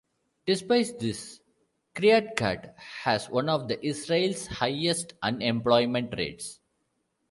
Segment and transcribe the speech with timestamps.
[0.47, 1.41] Despite this,
[1.93, 6.59] Kiryat Gat has one of Israel's highest unemployment rates.